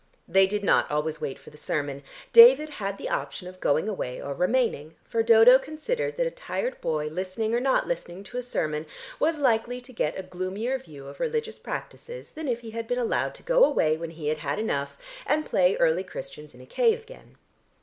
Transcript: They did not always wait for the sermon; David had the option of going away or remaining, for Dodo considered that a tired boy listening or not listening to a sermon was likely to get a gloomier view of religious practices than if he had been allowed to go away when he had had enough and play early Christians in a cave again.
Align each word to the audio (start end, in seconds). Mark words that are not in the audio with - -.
They 0.27 0.47
did 0.47 0.63
not 0.63 0.89
always 0.89 1.21
wait 1.21 1.37
for 1.37 1.51
the 1.51 1.57
sermon; 1.59 2.01
David 2.33 2.71
had 2.81 2.97
the 2.97 3.07
option 3.07 3.47
of 3.47 3.59
going 3.59 3.87
away 3.87 4.19
or 4.19 4.33
remaining, 4.33 4.95
for 5.03 5.21
Dodo 5.21 5.59
considered 5.59 6.17
that 6.17 6.25
a 6.25 6.31
tired 6.31 6.81
boy 6.81 7.05
listening 7.09 7.53
or 7.53 7.59
not 7.59 7.87
listening 7.87 8.23
to 8.23 8.39
a 8.39 8.41
sermon 8.41 8.87
was 9.19 9.37
likely 9.37 9.79
to 9.81 9.93
get 9.93 10.17
a 10.17 10.23
gloomier 10.23 10.75
view 10.79 11.05
of 11.05 11.19
religious 11.19 11.59
practices 11.59 12.31
than 12.31 12.47
if 12.47 12.61
he 12.61 12.71
had 12.71 12.87
been 12.87 12.97
allowed 12.97 13.35
to 13.35 13.43
go 13.43 13.63
away 13.63 13.95
when 13.95 14.09
he 14.09 14.29
had 14.29 14.39
had 14.39 14.57
enough 14.57 14.97
and 15.27 15.45
play 15.45 15.75
early 15.75 16.03
Christians 16.03 16.55
in 16.55 16.61
a 16.61 16.65
cave 16.65 17.03
again. 17.03 17.35